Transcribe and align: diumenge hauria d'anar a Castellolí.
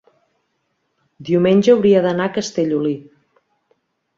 diumenge 1.27 1.73
hauria 1.75 2.01
d'anar 2.07 2.27
a 2.31 2.35
Castellolí. 2.39 2.95